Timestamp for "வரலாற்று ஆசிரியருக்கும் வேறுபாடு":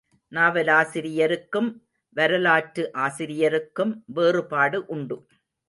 2.15-4.85